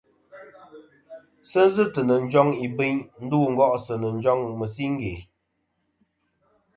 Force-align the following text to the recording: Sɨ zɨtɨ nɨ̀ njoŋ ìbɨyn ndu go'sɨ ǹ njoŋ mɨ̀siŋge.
Sɨ 1.49 1.61
zɨtɨ 1.75 2.01
nɨ̀ 2.07 2.17
njoŋ 2.25 2.47
ìbɨyn 2.65 2.97
ndu 3.23 3.37
go'sɨ 3.57 3.93
ǹ 4.07 4.09
njoŋ 4.17 4.39
mɨ̀siŋge. 4.59 5.13